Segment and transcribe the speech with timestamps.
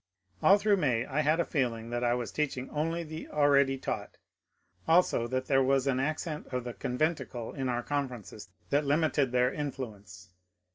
[0.41, 4.17] AH through May I had a feeling that I was teaching only the already taught;
[4.87, 9.53] also that there was an accent of the conventicle in our conferences that limited their
[9.53, 10.31] influence.